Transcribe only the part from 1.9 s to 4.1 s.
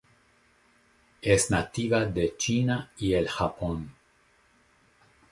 de China y el Japón.